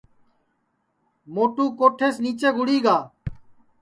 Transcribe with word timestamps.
موٹو 1.33 1.65
کوٹھیس 1.77 2.15
نیچے 2.23 2.49
گُڑی 2.57 2.77
گا 2.85 2.97